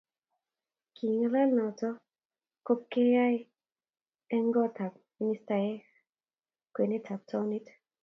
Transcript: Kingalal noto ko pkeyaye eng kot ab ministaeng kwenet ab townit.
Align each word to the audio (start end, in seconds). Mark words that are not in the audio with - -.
Kingalal 0.95 1.49
noto 1.57 1.87
ko 2.65 2.73
pkeyaye 2.79 3.39
eng 4.35 4.47
kot 4.55 4.75
ab 4.85 4.93
ministaeng 5.17 5.77
kwenet 6.73 7.05
ab 7.13 7.21
townit. 7.29 7.65